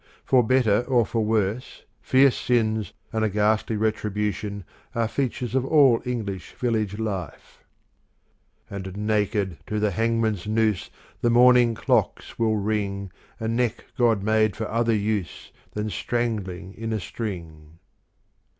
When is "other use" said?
14.69-15.51